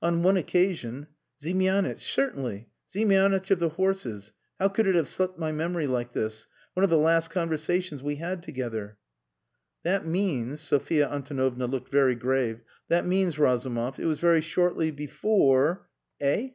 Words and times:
On 0.00 0.22
one 0.22 0.38
occasion. 0.38 1.06
Ziemianitch! 1.42 2.00
Certainly! 2.00 2.70
Ziemianitch 2.90 3.50
of 3.50 3.58
the 3.58 3.68
horses.... 3.68 4.32
How 4.58 4.68
could 4.70 4.86
it 4.86 4.94
have 4.94 5.06
slipped 5.06 5.38
my 5.38 5.52
memory 5.52 5.86
like 5.86 6.14
this? 6.14 6.46
One 6.72 6.82
of 6.82 6.88
the 6.88 6.96
last 6.96 7.28
conversations 7.28 8.02
we 8.02 8.16
had 8.16 8.42
together." 8.42 8.96
"That 9.82 10.06
means," 10.06 10.62
Sophia 10.62 11.10
Antonovna 11.10 11.66
looked 11.66 11.92
very 11.92 12.14
grave, 12.14 12.62
"that 12.88 13.06
means, 13.06 13.38
Razumov, 13.38 13.98
it 14.00 14.06
was 14.06 14.18
very 14.18 14.40
shortly 14.40 14.90
before 14.92 15.86
eh?" 16.22 16.52